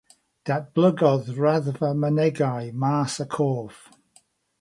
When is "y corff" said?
3.25-3.79